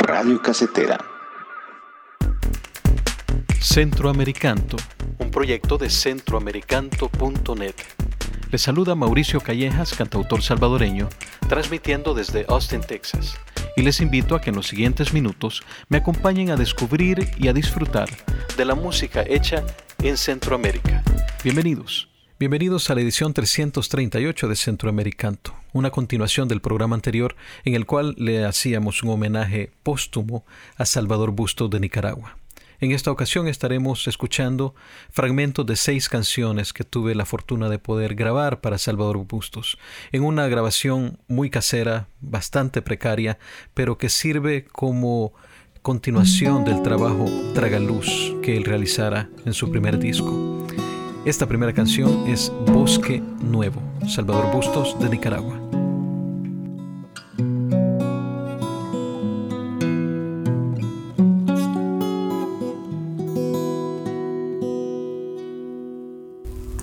Radio 0.00 0.40
Casetera. 0.40 0.98
Centroamericanto, 3.60 4.76
un 5.18 5.30
proyecto 5.30 5.76
de 5.76 5.90
centroamericanto.net. 5.90 7.74
Les 8.50 8.62
saluda 8.62 8.94
Mauricio 8.94 9.40
Callejas, 9.40 9.94
cantautor 9.94 10.42
salvadoreño, 10.42 11.08
transmitiendo 11.48 12.14
desde 12.14 12.46
Austin, 12.48 12.80
Texas. 12.80 13.36
Y 13.76 13.82
les 13.82 14.00
invito 14.00 14.36
a 14.36 14.40
que 14.40 14.50
en 14.50 14.56
los 14.56 14.68
siguientes 14.68 15.12
minutos 15.12 15.62
me 15.88 15.96
acompañen 15.96 16.50
a 16.50 16.56
descubrir 16.56 17.28
y 17.36 17.48
a 17.48 17.52
disfrutar 17.52 18.08
de 18.56 18.64
la 18.64 18.76
música 18.76 19.24
hecha 19.26 19.64
en 20.00 20.16
Centroamérica. 20.16 21.02
Bienvenidos. 21.42 22.08
Bienvenidos 22.38 22.88
a 22.90 22.94
la 22.94 23.00
edición 23.00 23.32
338 23.32 24.48
de 24.48 24.56
Centroamericanto, 24.56 25.54
una 25.72 25.90
continuación 25.90 26.46
del 26.46 26.60
programa 26.60 26.94
anterior 26.94 27.34
en 27.64 27.74
el 27.74 27.84
cual 27.84 28.14
le 28.16 28.44
hacíamos 28.44 29.02
un 29.02 29.10
homenaje 29.10 29.72
póstumo 29.82 30.44
a 30.76 30.84
Salvador 30.84 31.32
Bustos 31.32 31.68
de 31.70 31.80
Nicaragua. 31.80 32.36
En 32.84 32.92
esta 32.92 33.10
ocasión 33.10 33.48
estaremos 33.48 34.06
escuchando 34.08 34.74
fragmentos 35.10 35.64
de 35.64 35.74
seis 35.74 36.10
canciones 36.10 36.74
que 36.74 36.84
tuve 36.84 37.14
la 37.14 37.24
fortuna 37.24 37.70
de 37.70 37.78
poder 37.78 38.14
grabar 38.14 38.60
para 38.60 38.76
Salvador 38.76 39.16
Bustos, 39.26 39.78
en 40.12 40.22
una 40.22 40.48
grabación 40.48 41.18
muy 41.26 41.48
casera, 41.48 42.08
bastante 42.20 42.82
precaria, 42.82 43.38
pero 43.72 43.96
que 43.96 44.10
sirve 44.10 44.66
como 44.66 45.32
continuación 45.80 46.66
del 46.66 46.82
trabajo 46.82 47.24
Tragaluz 47.54 48.34
que 48.42 48.54
él 48.54 48.64
realizara 48.64 49.30
en 49.46 49.54
su 49.54 49.70
primer 49.70 49.98
disco. 49.98 50.66
Esta 51.24 51.46
primera 51.46 51.72
canción 51.72 52.28
es 52.28 52.52
Bosque 52.66 53.22
Nuevo, 53.40 53.80
Salvador 54.06 54.52
Bustos 54.52 55.00
de 55.00 55.08
Nicaragua. 55.08 55.63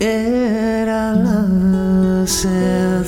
Era 0.04 1.14
la 1.14 2.26
sed 2.26 3.06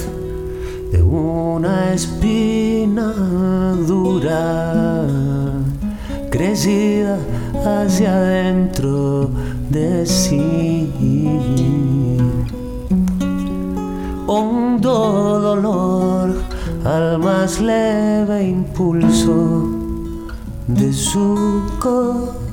de 0.91 1.02
una 1.02 1.91
espina 1.91 3.11
dura, 3.88 5.03
crecida 6.30 7.17
hacia 7.66 8.16
adentro 8.16 9.31
de 9.72 10.05
sí. 10.05 10.88
Hondo 14.28 15.39
dolor 15.39 16.35
al 16.85 17.17
más 17.17 17.59
leve 17.59 18.50
impulso 18.50 19.67
de 20.67 20.94
su 20.94 21.63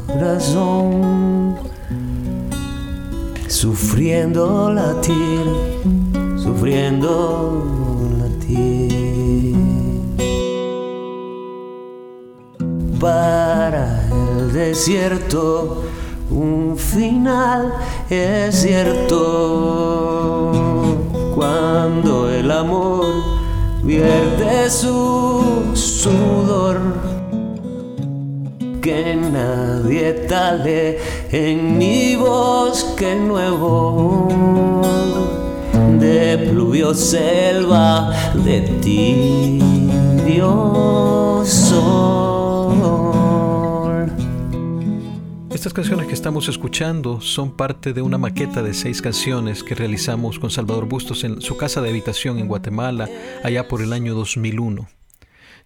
corazón, 0.06 1.49
sufriendo 3.50 4.72
latir, 4.72 5.44
sufriendo 6.36 7.64
latir. 8.18 9.56
Para 13.00 14.06
el 14.08 14.52
desierto 14.52 15.82
un 16.30 16.76
final 16.78 17.74
es 18.08 18.54
cierto 18.54 19.72
cuando 21.34 22.30
el 22.30 22.48
amor 22.52 23.06
pierde 23.84 24.70
su 24.70 25.72
sudor 25.74 27.09
que 28.80 29.16
nadie 29.16 30.12
tale 30.28 30.98
en 31.30 31.78
mi 31.78 32.16
bosque 32.16 33.14
nuevo 33.14 34.28
de 35.98 36.38
pluvio 36.50 36.94
selva 36.94 38.10
de 38.44 38.60
ti 38.80 39.58
Dios 40.26 41.70
Estas 45.60 45.74
canciones 45.74 46.06
que 46.06 46.14
estamos 46.14 46.48
escuchando 46.48 47.20
son 47.20 47.54
parte 47.54 47.92
de 47.92 48.00
una 48.00 48.16
maqueta 48.16 48.62
de 48.62 48.72
seis 48.72 49.02
canciones 49.02 49.62
que 49.62 49.74
realizamos 49.74 50.38
con 50.38 50.50
Salvador 50.50 50.86
Bustos 50.86 51.22
en 51.22 51.42
su 51.42 51.58
casa 51.58 51.82
de 51.82 51.90
habitación 51.90 52.38
en 52.38 52.48
Guatemala 52.48 53.10
allá 53.44 53.68
por 53.68 53.82
el 53.82 53.92
año 53.92 54.14
2001. 54.14 54.88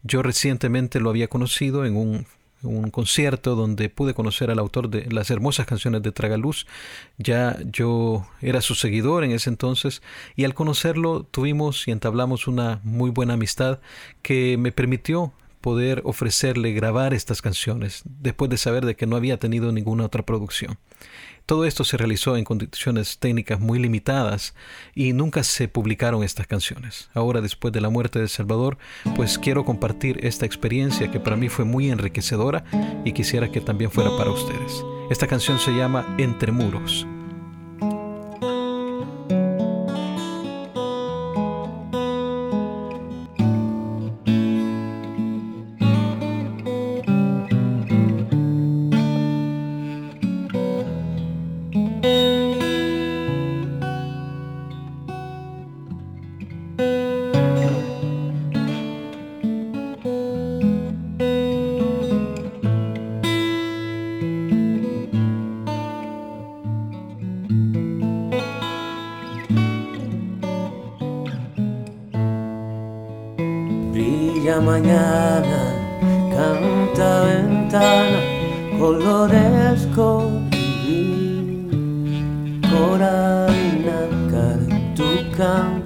Yo 0.02 0.22
recientemente 0.25 0.98
lo 0.98 1.10
había 1.10 1.28
conocido 1.28 1.84
en 1.84 1.96
un, 1.96 2.26
un 2.64 2.91
concierto 2.91 3.54
donde 3.54 3.88
pude 3.88 4.14
conocer 4.14 4.50
al 4.50 4.58
autor 4.58 4.88
de 4.88 5.10
las 5.10 5.30
hermosas 5.30 5.66
canciones 5.66 6.02
de 6.02 6.12
Tragaluz. 6.12 6.66
Ya 7.19 7.58
yo 7.64 8.26
era 8.41 8.60
su 8.60 8.75
seguidor 8.75 9.25
en 9.25 9.30
ese 9.32 9.50
entonces 9.50 10.02
y 10.36 10.44
al 10.44 10.54
conocerlo 10.54 11.25
tuvimos 11.25 11.86
y 11.86 11.91
entablamos 11.91 12.48
una 12.48 12.80
muy 12.82 13.10
buena 13.10 13.34
amistad 13.34 13.80
que 14.22 14.56
me 14.58 14.72
permitió 14.72 15.32
poder 15.60 16.02
ofrecerle 16.04 16.72
grabar 16.72 17.14
estas 17.14 17.41
canciones 17.41 18.02
después 18.04 18.50
de 18.50 18.58
saber 18.58 18.84
de 18.84 18.96
que 18.96 19.06
no 19.06 19.16
había 19.16 19.38
tenido 19.38 19.72
ninguna 19.72 20.04
otra 20.04 20.22
producción. 20.22 20.76
Todo 21.47 21.66
esto 21.66 21.84
se 21.84 21.99
realizó 21.99 22.37
en 22.37 22.44
condiciones 22.44 23.19
técnicas 23.19 23.60
muy 23.60 23.78
limitadas 23.78 24.55
y 24.94 25.12
nunca 25.12 25.44
se 25.44 25.69
publicaron 25.69 26.25
estas 26.25 26.47
canciones. 26.47 27.10
Ahora, 27.12 27.43
después 27.43 27.72
de 27.72 27.82
la 27.82 27.91
muerte 27.91 28.19
de 28.19 28.28
Salvador, 28.28 28.78
pues 29.15 29.38
quiero 29.38 29.65
compartir 29.65 30.25
esta 30.25 30.47
experiencia 30.47 31.10
que 31.10 31.21
para 31.21 31.37
mí 31.37 31.50
fue 31.50 31.66
muy 31.66 31.91
enriquecedora 31.91 32.65
y 33.05 33.12
quisiera 33.12 33.53
que 33.53 33.60
también 33.60 33.91
fuera 33.91 34.16
para 34.16 34.31
ustedes. 34.31 34.82
Esta 35.10 35.27
canción 35.27 35.59
se 35.59 35.72
llama 35.72 36.15
Entre 36.19 36.50
Muros. 36.50 37.06
Mañana, 74.64 75.75
canta 76.34 77.25
ventana, 77.25 78.20
colores 78.78 79.86
colibrí, 79.94 81.69
coralina, 82.70 83.98
cartucán 84.30 85.82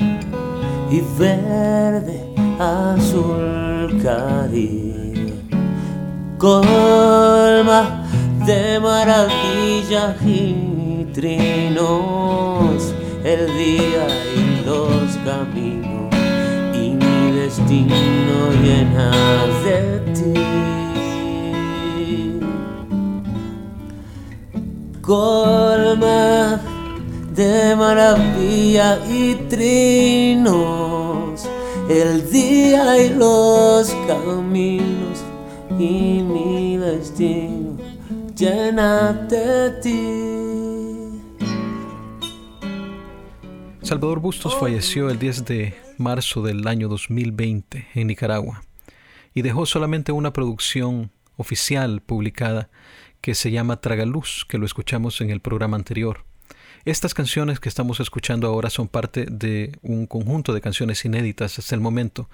y 0.91 1.01
verde, 1.19 2.19
azul, 2.59 4.01
caribe. 4.03 5.35
Colma 6.39 8.07
de 8.47 8.79
maravillas 8.79 10.15
y 10.25 11.07
trinos 11.13 12.95
el 13.25 13.47
día 13.59 14.07
y 14.37 14.65
los 14.65 15.17
caminos 15.25 15.88
destino 17.69 18.49
de 19.65 19.81
ti. 20.15 20.35
Colma 25.03 26.61
de 27.35 27.75
maravilla 27.77 28.99
y 29.09 29.35
trinos 29.49 31.49
el 31.89 32.31
día 32.31 33.03
y 33.03 33.09
los 33.15 33.95
caminos 34.07 35.25
y 35.79 36.23
mi 36.23 36.79
destino 36.79 37.77
llena 38.35 39.13
de 39.29 39.71
ti. 39.83 40.15
Salvador 43.83 44.21
Bustos 44.21 44.55
falleció 44.57 45.09
el 45.09 45.19
10 45.19 45.45
de 45.47 45.88
marzo 45.99 46.43
del 46.43 46.67
año 46.67 46.89
2020 46.89 47.89
en 47.95 48.07
Nicaragua. 48.07 48.63
y 49.35 49.43
dejó 49.43 49.67
solamente 49.67 50.11
una 50.11 50.33
producción 50.33 51.13
oficial 51.37 52.01
publicada 52.01 52.71
que 53.21 53.35
se 53.35 53.51
llama 53.51 53.81
Tragaluz, 53.81 54.45
que 54.49 54.59
lo 54.59 54.67
escuchamos 54.67 55.21
en 55.21 55.31
el 55.31 55.41
programa 55.41 55.77
anterior. 55.77 56.25
Estas 56.85 57.15
canciones 57.15 57.61
que 57.61 57.69
estamos 57.69 58.01
escuchando 58.01 58.47
ahora 58.47 58.71
son 58.71 58.89
parte 58.89 59.27
de 59.31 59.79
un 59.83 60.07
conjunto 60.07 60.53
de 60.53 60.61
canciones 60.61 61.05
inéditas 61.05 61.59
hasta 61.59 61.75
el 61.75 61.81
momento 61.81 62.29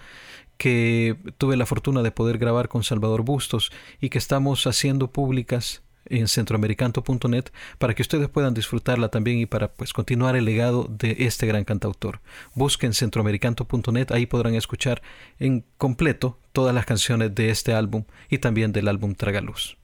que 0.56 1.16
tuve 1.38 1.56
la 1.56 1.66
fortuna 1.66 2.02
de 2.02 2.12
poder 2.12 2.38
grabar 2.38 2.69
con 2.69 2.84
Salvador 2.84 3.22
Bustos 3.22 3.70
y 4.00 4.11
que 4.11 4.19
estamos 4.19 4.66
haciendo 4.66 5.11
públicas 5.11 5.82
en 6.06 6.29
centroamericanto.net 6.29 7.45
para 7.79 7.95
que 7.95 8.03
ustedes 8.03 8.29
puedan 8.29 8.55
disfrutarla 8.55 9.09
también 9.09 9.39
y 9.39 9.47
para 9.47 9.73
pues 9.73 9.93
continuar 9.93 10.37
el 10.37 10.45
legado 10.45 10.85
de 10.89 11.17
este 11.21 11.47
gran 11.47 11.65
cantautor. 11.65 12.21
Busquen 12.55 12.93
centroamericanto.net, 12.93 14.12
ahí 14.12 14.27
podrán 14.27 14.55
escuchar 14.55 15.03
en 15.39 15.65
completo 15.79 16.39
todas 16.53 16.75
las 16.75 16.87
canciones 16.87 17.35
de 17.35 17.51
este 17.51 17.75
álbum 17.75 18.05
y 18.29 18.39
también 18.39 18.73
del 18.73 18.89
álbum 18.89 19.15
Tragaluz. 19.15 19.77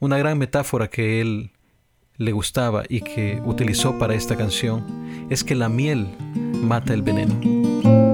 Una 0.00 0.18
gran 0.18 0.38
metáfora 0.38 0.88
que 0.88 1.20
él 1.20 1.50
le 2.16 2.32
gustaba 2.32 2.84
y 2.88 3.00
que 3.00 3.40
utilizó 3.44 3.98
para 3.98 4.14
esta 4.14 4.36
canción 4.36 5.26
es 5.30 5.44
que 5.44 5.54
la 5.54 5.68
miel 5.68 6.08
mata 6.62 6.92
el 6.92 7.02
veneno. 7.02 8.07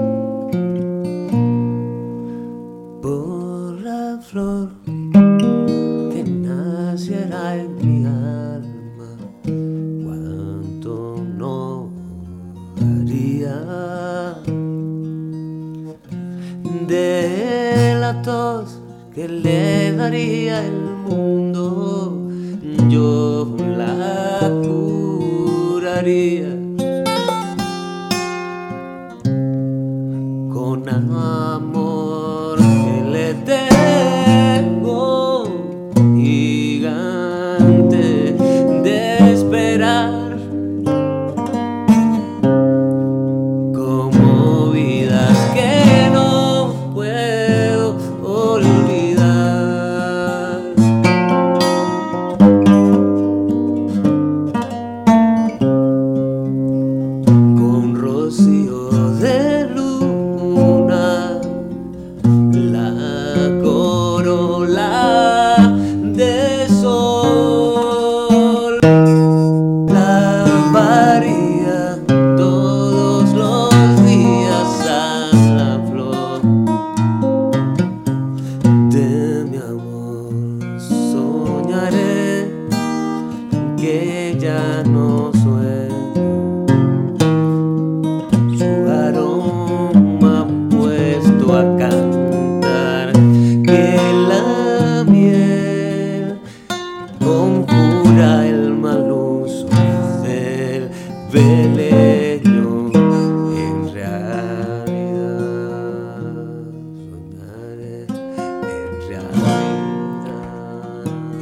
Maria. 26.05 26.64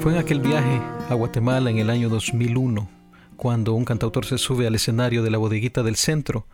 Fue 0.03 0.11
en 0.15 0.19
aquel 0.19 0.41
viaje 0.41 0.81
a 1.11 1.15
Guatemala 1.15 1.71
en 1.71 1.79
el 1.79 1.89
año 1.89 2.09
2001 2.09 2.91
cuando 3.37 3.73
un 3.75 3.85
cantautor 3.85 4.27
se 4.27 4.37
sube 4.37 4.67
al 4.67 4.75
escenario 4.75 5.23
de 5.23 5.31
la 5.31 5.39
bodeguita 5.39 5.85
del 5.85 5.95
centro. 5.95 6.49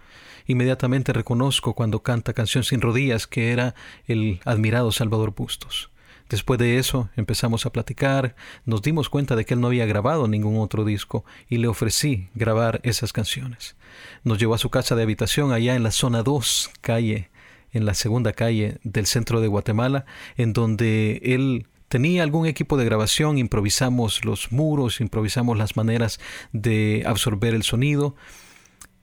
Inmediatamente 0.46 1.14
reconozco 1.14 1.72
cuando 1.72 2.02
canta 2.02 2.34
Canción 2.34 2.62
sin 2.62 2.82
rodillas 2.82 3.26
que 3.26 3.50
era 3.50 3.74
el 4.06 4.42
admirado 4.44 4.92
Salvador 4.92 5.34
Bustos. 5.34 5.90
Después 6.28 6.58
de 6.58 6.76
eso 6.76 7.08
empezamos 7.16 7.64
a 7.64 7.72
platicar, 7.72 8.36
nos 8.66 8.82
dimos 8.82 9.08
cuenta 9.08 9.34
de 9.34 9.46
que 9.46 9.54
él 9.54 9.62
no 9.62 9.68
había 9.68 9.86
grabado 9.86 10.28
ningún 10.28 10.58
otro 10.58 10.84
disco 10.84 11.24
y 11.48 11.56
le 11.56 11.68
ofrecí 11.68 12.28
grabar 12.34 12.80
esas 12.82 13.14
canciones. 13.14 13.76
Nos 14.24 14.36
llevó 14.36 14.56
a 14.56 14.58
su 14.58 14.68
casa 14.68 14.94
de 14.94 15.04
habitación 15.04 15.52
allá 15.52 15.74
en 15.74 15.84
la 15.84 15.90
zona 15.90 16.22
2, 16.22 16.70
calle, 16.82 17.30
en 17.72 17.86
la 17.86 17.94
segunda 17.94 18.34
calle 18.34 18.78
del 18.82 19.06
centro 19.06 19.40
de 19.40 19.48
Guatemala, 19.48 20.04
en 20.36 20.52
donde 20.52 21.22
él 21.24 21.66
tenía 21.88 22.22
algún 22.22 22.46
equipo 22.46 22.76
de 22.76 22.84
grabación, 22.84 23.38
improvisamos 23.38 24.24
los 24.24 24.52
muros, 24.52 25.00
improvisamos 25.00 25.58
las 25.58 25.76
maneras 25.76 26.20
de 26.52 27.02
absorber 27.06 27.54
el 27.54 27.62
sonido. 27.62 28.14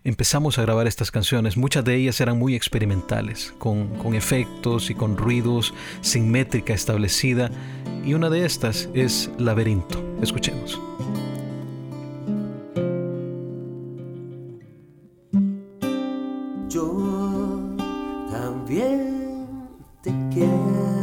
Empezamos 0.03 0.59
a 0.59 0.61
grabar 0.61 0.85
estas 0.85 1.09
canciones, 1.09 1.57
muchas 1.57 1.83
de 1.83 1.95
ellas 1.95 2.21
eran 2.21 2.37
muy 2.37 2.53
experimentales, 2.55 3.53
con, 3.57 3.87
con 3.97 4.13
efectos 4.13 4.91
y 4.91 4.95
con 4.95 5.17
ruidos, 5.17 5.73
sin 6.01 6.29
métrica 6.29 6.73
establecida, 6.73 7.49
y 8.05 8.13
una 8.13 8.29
de 8.29 8.45
estas 8.45 8.87
es 8.93 9.31
Laberinto. 9.39 10.03
Escuchemos. 10.21 10.79
Yo 16.69 17.75
también 18.29 19.39
te 20.03 20.11
quiero. 20.31 20.94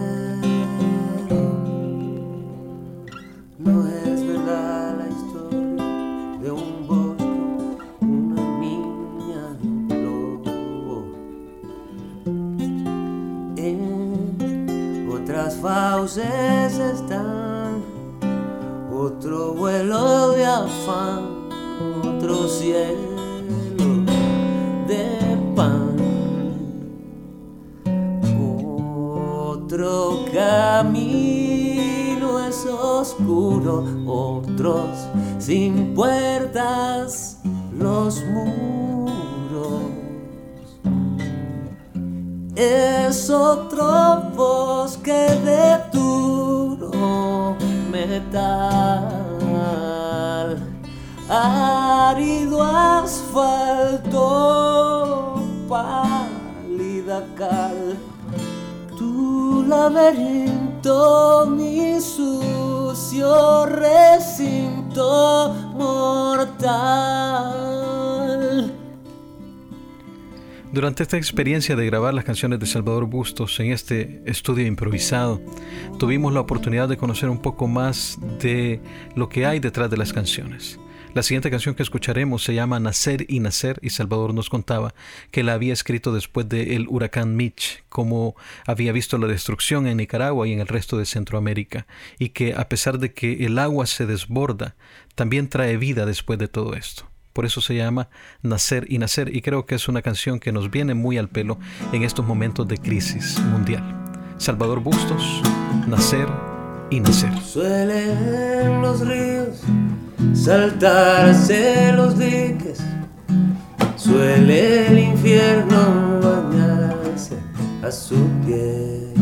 Fauces 16.13 16.79
están 16.79 17.83
otro 18.93 19.55
vuelo 19.55 20.33
de 20.33 20.45
afán, 20.45 21.49
otro 22.05 22.49
cielo 22.49 23.13
de 24.87 25.19
pan. 25.57 25.97
Otro 28.39 30.27
camino 30.33 32.47
es 32.47 32.67
oscuro, 32.67 33.85
otros 34.07 35.09
sin 35.39 35.95
puertas, 35.95 37.39
los 37.79 38.23
muros. 38.27 38.53
Es 42.55 43.31
otro 43.31 44.31
bosque 44.37 45.13
de 45.13 45.92
metal, 48.13 49.41
árido 51.31 52.61
asfalto, 52.61 54.21
pálida 55.67 57.25
cal 57.37 57.97
tu 58.99 59.65
laberinto, 59.67 61.47
mi 61.57 61.99
sucio 62.01 63.65
recinto 63.65 65.55
mortal. 65.75 67.72
Durante 70.73 71.03
esta 71.03 71.19
experiencia 71.19 71.77
de 71.77 71.85
grabar 71.85 72.15
las 72.15 72.25
canciones 72.25 72.59
de 72.59 72.65
Salvador 72.65 73.05
Bustos 73.05 73.61
en 73.61 73.73
este 73.73 74.23
estudio 74.25 74.67
improvisado, 74.67 75.39
tuvimos 75.99 76.33
la 76.33 76.41
oportunidad 76.41 76.89
de 76.89 76.97
conocer 76.97 77.29
un 77.29 77.43
poco 77.43 77.69
más 77.69 78.19
de 78.41 78.81
lo 79.15 79.29
que 79.29 79.45
hay 79.45 79.61
detrás 79.61 79.91
de 79.91 79.99
las 79.99 80.15
canciones. 80.15 80.81
La 81.13 81.23
siguiente 81.23 81.51
canción 81.51 81.75
que 81.75 81.83
escucharemos 81.83 82.43
se 82.43 82.55
llama 82.55 82.81
Nacer 82.81 83.27
y 83.29 83.41
Nacer 83.41 83.79
y 83.83 83.91
Salvador 83.91 84.33
nos 84.33 84.49
contaba 84.49 84.95
que 85.31 85.43
la 85.43 85.53
había 85.53 85.75
escrito 85.75 86.11
después 86.11 86.49
del 86.49 86.87
huracán 86.89 87.37
Mitch, 87.37 87.85
como 87.91 88.35
había 88.67 88.93
visto 88.93 89.19
la 89.19 89.27
destrucción 89.27 89.87
en 89.87 89.99
Nicaragua 89.99 90.49
y 90.49 90.55
en 90.55 90.61
el 90.61 90.69
resto 90.69 90.97
de 90.97 91.05
Centroamérica, 91.05 91.87
y 92.19 92.31
que 92.31 92.55
a 92.55 92.71
pesar 92.71 92.99
de 92.99 93.13
que 93.13 93.45
el 93.45 93.59
agua 93.59 93.85
se 93.85 94.07
desborda, 94.07 94.75
también 95.17 95.51
trae 95.51 95.77
vida 95.77 96.07
después 96.07 96.39
de 96.39 96.49
todo 96.49 96.73
esto. 96.73 97.12
Por 97.33 97.47
eso 97.47 97.61
se 97.61 97.75
llama 97.75 98.09
Nacer 98.43 98.87
y 98.89 98.99
Nacer 98.99 99.35
y 99.35 99.43
creo 99.43 99.67
que 99.67 99.75
es 99.75 99.89
una 99.89 100.03
canción 100.03 100.39
que 100.39 100.53
nos 100.53 100.71
viene 100.71 100.95
muy 100.95 101.19
al 101.19 101.29
pelo 101.29 101.59
en 101.93 102.03
estos 102.03 102.27
momentos 102.27 102.69
de 102.69 102.79
crisis 102.79 103.39
mundial. 103.51 103.83
Salvador 104.39 104.81
Bustos, 104.81 105.43
Nacer 105.87 106.29
y 106.91 107.01
Nacer. 107.01 107.33
Suelen 107.41 108.83
los 108.83 109.07
ríos 109.07 109.63
saltarse 110.35 111.93
los 111.95 112.19
diques, 112.19 112.81
suele 113.97 114.89
el 114.89 114.99
infierno 114.99 116.21
bañarse 116.21 117.37
a 117.83 117.91
su 117.91 118.17
pie. 118.45 119.13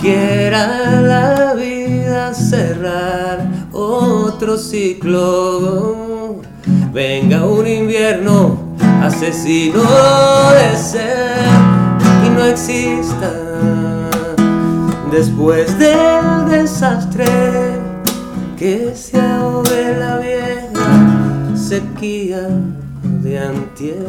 Quiera 0.00 1.00
la 1.00 1.54
vida 1.54 2.34
cerrar 2.34 3.48
otro 3.72 4.58
ciclo, 4.58 6.11
venga 6.92 7.46
un 7.46 7.66
invierno 7.66 8.58
asesino 9.02 9.82
de 9.82 10.76
ser 10.76 11.48
y 12.26 12.30
no 12.30 12.44
exista. 12.44 13.32
Después 15.10 15.78
del 15.78 16.48
desastre 16.50 17.26
que 18.58 18.94
se 18.94 19.18
ahogue 19.20 19.96
la 19.98 20.18
vieja 20.18 21.56
sequía 21.56 22.48
de 23.02 23.38
antier 23.38 24.06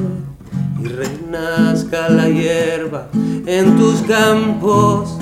y 0.82 0.88
renazca 0.88 2.10
la 2.10 2.28
hierba 2.28 3.08
en 3.13 3.78
tus 3.78 4.02
campos 4.02 5.18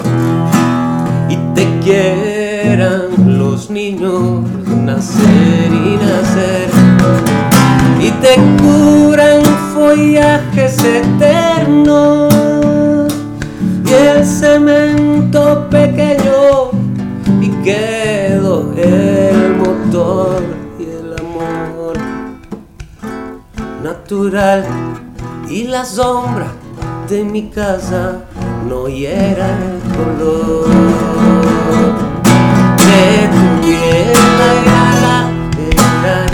y 1.29 1.35
te 1.53 1.67
quieran 1.83 3.37
los 3.39 3.69
niños 3.69 4.41
nacer 4.83 5.71
y 5.71 5.97
nacer 5.97 7.50
y 8.01 8.09
te 8.11 8.35
curan 8.61 9.43
follajes 9.73 10.83
eternos. 10.83 12.33
Y 13.85 13.93
el 13.93 14.25
cemento 14.25 15.69
pequeño 15.69 16.71
y 17.41 17.49
quedó 17.63 18.73
el 18.75 19.55
motor 19.57 20.41
y 20.79 20.83
el 20.83 21.15
amor 21.19 21.97
natural. 23.83 24.65
Y 25.47 25.67
la 25.67 25.85
sombra 25.85 26.47
de 27.09 27.23
mi 27.23 27.49
casa 27.49 28.23
no 28.67 28.87
hiera 28.87 29.49
el 29.49 29.79
color. 29.95 30.69
De 32.77 33.27
tu 33.27 33.43
piel 33.61 34.21
Las 36.03 36.31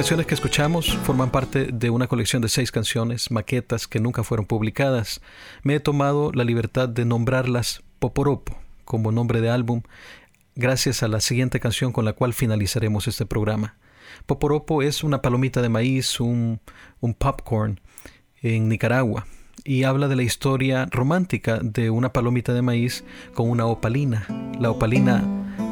canciones 0.00 0.24
que 0.24 0.32
escuchamos 0.32 0.96
forman 1.04 1.28
parte 1.28 1.66
de 1.66 1.90
una 1.90 2.06
colección 2.06 2.40
de 2.40 2.48
seis 2.48 2.72
canciones, 2.72 3.30
maquetas 3.30 3.86
que 3.86 4.00
nunca 4.00 4.24
fueron 4.24 4.46
publicadas. 4.46 5.20
Me 5.62 5.74
he 5.74 5.80
tomado 5.80 6.32
la 6.32 6.42
libertad 6.42 6.88
de 6.88 7.04
nombrarlas 7.04 7.82
Poporopo 7.98 8.56
como 8.86 9.12
nombre 9.12 9.42
de 9.42 9.50
álbum, 9.50 9.82
gracias 10.54 11.02
a 11.02 11.08
la 11.08 11.20
siguiente 11.20 11.60
canción 11.60 11.92
con 11.92 12.06
la 12.06 12.14
cual 12.14 12.32
finalizaremos 12.32 13.08
este 13.08 13.26
programa. 13.26 13.76
Poporopo 14.24 14.80
es 14.80 15.04
una 15.04 15.20
palomita 15.20 15.60
de 15.60 15.68
maíz, 15.68 16.18
un, 16.18 16.60
un 17.00 17.12
popcorn 17.12 17.78
en 18.40 18.70
Nicaragua 18.70 19.26
y 19.64 19.82
habla 19.82 20.08
de 20.08 20.16
la 20.16 20.22
historia 20.22 20.86
romántica 20.90 21.58
de 21.62 21.90
una 21.90 22.10
palomita 22.10 22.54
de 22.54 22.62
maíz 22.62 23.04
con 23.34 23.50
una 23.50 23.66
opalina. 23.66 24.26
La 24.58 24.70
opalina 24.70 25.22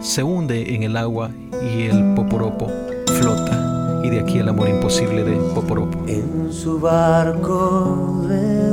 se 0.03 0.23
hunde 0.23 0.75
en 0.75 0.83
el 0.83 0.99
agua 0.99 1.31
y 1.63 1.85
el 1.85 2.13
poporopo 2.15 2.71
flota. 3.07 3.68
Y 4.09 4.11
de 4.11 4.21
aquí 4.21 4.39
el 4.39 4.49
amor 4.49 4.71
imposible 4.71 5.23
de 5.23 5.37
Poporopo. 5.55 5.99
en 6.07 6.51
su 6.51 6.81
barco 6.81 8.25
de 8.27 8.73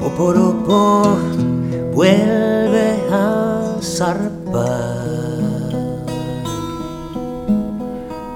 Poporopo 0.00 1.16
vuelve 1.94 2.96
a 3.12 3.76
zarpar 3.80 4.96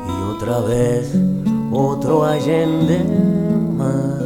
y 0.07 0.37
otra 0.37 0.61
vez 0.61 1.13
otro 1.73 2.25
allende 2.25 2.99
el 2.99 4.20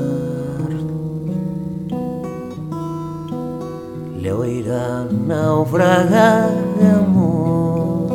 le 4.25 4.33
oirá 4.33 5.07
naufragar 5.27 6.51
de 6.79 6.87
amor. 7.03 8.09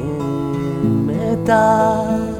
metal, 1.06 2.38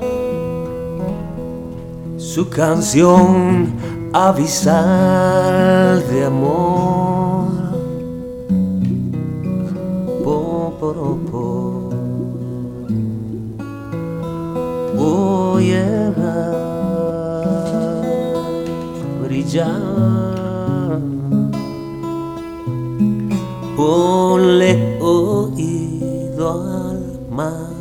su 2.17 2.49
canción 2.49 3.73
avisal 4.13 6.03
de 6.09 6.25
amor. 6.25 7.49
Poporopo. 10.25 11.91
Voy 14.97 15.73
a 15.73 16.13
brillar. 19.23 20.03
Ponle 23.77 24.99
oído 25.01 26.51
al 26.51 27.29
mar. 27.31 27.72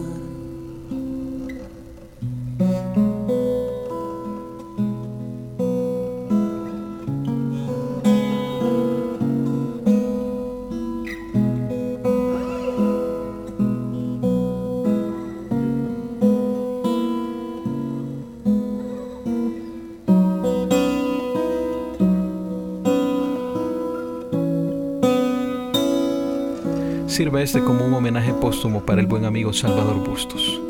Sirva 27.12 27.42
este 27.42 27.62
como 27.62 27.86
un 27.86 27.94
homenaje 27.94 28.34
póstumo 28.34 28.86
para 28.86 29.02
el 29.02 29.06
buen 29.06 29.26
amigo 29.26 29.52
Salvador 29.52 29.98
Bustos. 30.08 30.62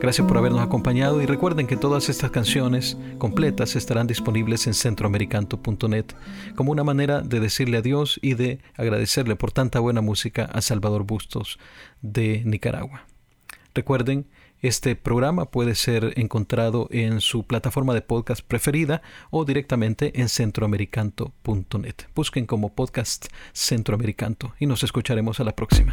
Gracias 0.00 0.26
por 0.26 0.38
habernos 0.38 0.62
acompañado 0.62 1.20
y 1.20 1.26
recuerden 1.26 1.66
que 1.66 1.76
todas 1.76 2.08
estas 2.08 2.30
canciones 2.30 2.96
completas 3.18 3.76
estarán 3.76 4.06
disponibles 4.06 4.66
en 4.66 4.72
centroamericanto.net 4.72 6.06
como 6.56 6.72
una 6.72 6.84
manera 6.84 7.20
de 7.20 7.38
decirle 7.38 7.76
adiós 7.76 8.18
y 8.22 8.32
de 8.32 8.60
agradecerle 8.78 9.36
por 9.36 9.52
tanta 9.52 9.78
buena 9.78 10.00
música 10.00 10.46
a 10.46 10.62
Salvador 10.62 11.04
Bustos 11.04 11.58
de 12.00 12.44
Nicaragua. 12.46 13.04
Recuerden, 13.74 14.26
este 14.62 14.96
programa 14.96 15.46
puede 15.46 15.74
ser 15.74 16.12
encontrado 16.16 16.88
en 16.90 17.20
su 17.20 17.44
plataforma 17.44 17.94
de 17.94 18.02
podcast 18.02 18.42
preferida 18.46 19.02
o 19.30 19.44
directamente 19.44 20.20
en 20.20 20.28
centroamericanto.net. 20.28 21.94
Busquen 22.14 22.46
como 22.46 22.74
podcast 22.74 23.26
Centroamericanto 23.52 24.54
y 24.58 24.66
nos 24.66 24.82
escucharemos 24.82 25.40
a 25.40 25.44
la 25.44 25.56
próxima. 25.56 25.92